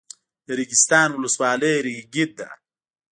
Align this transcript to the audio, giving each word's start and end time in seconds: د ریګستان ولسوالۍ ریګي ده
د 0.45 0.47
ریګستان 0.59 1.09
ولسوالۍ 1.13 1.75
ریګي 1.85 2.25
ده 2.37 2.49